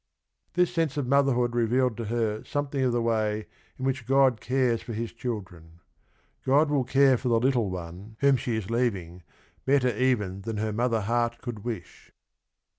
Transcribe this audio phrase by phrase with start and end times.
[0.55, 3.45] This sense of motherhood revealed to her something of the way
[3.77, 5.79] in which God cares for his children.
[6.43, 9.23] God will care for the little one whom POMPILIA 129 she is leaving
[9.63, 12.11] better even than her mother heart could wish.